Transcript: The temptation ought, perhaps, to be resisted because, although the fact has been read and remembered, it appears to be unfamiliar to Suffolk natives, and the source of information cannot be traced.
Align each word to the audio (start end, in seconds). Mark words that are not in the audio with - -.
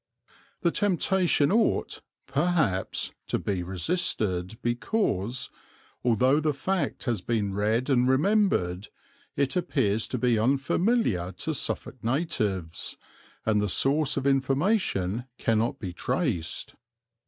The 0.61 0.71
temptation 0.71 1.51
ought, 1.51 2.01
perhaps, 2.25 3.11
to 3.27 3.37
be 3.37 3.61
resisted 3.61 4.57
because, 4.63 5.51
although 6.03 6.39
the 6.39 6.55
fact 6.55 7.03
has 7.05 7.21
been 7.21 7.53
read 7.53 7.87
and 7.87 8.09
remembered, 8.09 8.87
it 9.35 9.55
appears 9.55 10.07
to 10.07 10.17
be 10.17 10.39
unfamiliar 10.39 11.31
to 11.33 11.53
Suffolk 11.53 12.03
natives, 12.03 12.97
and 13.45 13.61
the 13.61 13.69
source 13.69 14.17
of 14.17 14.25
information 14.25 15.25
cannot 15.37 15.77
be 15.79 15.93
traced. 15.93 16.73